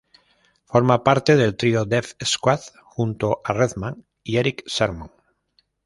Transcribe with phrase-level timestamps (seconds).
[0.65, 5.11] Forma parte del trío Def Squad, junto a Redman y Erick Sermon.